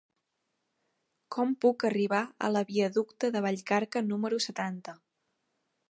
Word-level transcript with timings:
Com 1.35 1.51
puc 1.65 1.85
arribar 1.91 2.21
a 2.47 2.51
la 2.55 2.65
viaducte 2.71 3.31
de 3.37 3.45
Vallcarca 3.49 4.07
número 4.11 4.45
setanta? 4.51 4.99